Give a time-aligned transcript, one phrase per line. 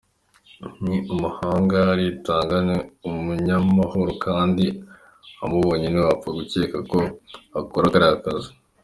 [0.85, 4.65] Ni umuhanga, aritanga, ni umunyamahoro kandi
[5.45, 6.99] umubonye ntiwapfa gukeka ko
[7.59, 8.51] akora kariya kazi.